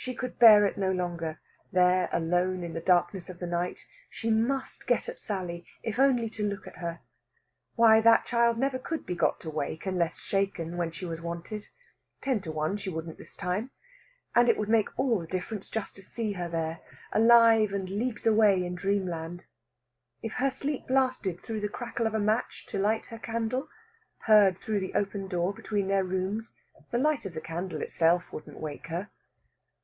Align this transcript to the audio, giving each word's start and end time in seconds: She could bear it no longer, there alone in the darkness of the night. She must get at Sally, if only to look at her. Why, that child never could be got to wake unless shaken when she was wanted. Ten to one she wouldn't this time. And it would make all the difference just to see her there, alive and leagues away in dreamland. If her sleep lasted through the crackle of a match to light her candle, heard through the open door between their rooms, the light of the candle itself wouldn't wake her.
She 0.00 0.14
could 0.14 0.38
bear 0.38 0.64
it 0.64 0.78
no 0.78 0.92
longer, 0.92 1.40
there 1.72 2.08
alone 2.12 2.62
in 2.62 2.72
the 2.72 2.80
darkness 2.80 3.28
of 3.28 3.40
the 3.40 3.48
night. 3.48 3.84
She 4.08 4.30
must 4.30 4.86
get 4.86 5.08
at 5.08 5.18
Sally, 5.18 5.66
if 5.82 5.98
only 5.98 6.28
to 6.30 6.48
look 6.48 6.68
at 6.68 6.76
her. 6.76 7.00
Why, 7.74 8.00
that 8.00 8.24
child 8.24 8.58
never 8.58 8.78
could 8.78 9.04
be 9.04 9.16
got 9.16 9.40
to 9.40 9.50
wake 9.50 9.86
unless 9.86 10.20
shaken 10.20 10.76
when 10.76 10.92
she 10.92 11.04
was 11.04 11.20
wanted. 11.20 11.66
Ten 12.20 12.40
to 12.42 12.52
one 12.52 12.76
she 12.76 12.88
wouldn't 12.90 13.18
this 13.18 13.34
time. 13.34 13.70
And 14.36 14.48
it 14.48 14.56
would 14.56 14.68
make 14.68 14.96
all 14.98 15.18
the 15.18 15.26
difference 15.26 15.68
just 15.68 15.96
to 15.96 16.02
see 16.02 16.34
her 16.34 16.48
there, 16.48 16.78
alive 17.12 17.72
and 17.72 17.90
leagues 17.90 18.24
away 18.26 18.64
in 18.64 18.76
dreamland. 18.76 19.46
If 20.22 20.34
her 20.34 20.50
sleep 20.50 20.84
lasted 20.88 21.42
through 21.42 21.60
the 21.60 21.68
crackle 21.68 22.06
of 22.06 22.14
a 22.14 22.20
match 22.20 22.66
to 22.66 22.78
light 22.78 23.06
her 23.06 23.18
candle, 23.18 23.68
heard 24.20 24.58
through 24.58 24.78
the 24.78 24.94
open 24.94 25.26
door 25.26 25.52
between 25.52 25.88
their 25.88 26.04
rooms, 26.04 26.54
the 26.92 26.98
light 26.98 27.26
of 27.26 27.34
the 27.34 27.40
candle 27.42 27.82
itself 27.82 28.32
wouldn't 28.32 28.60
wake 28.60 28.86
her. 28.86 29.10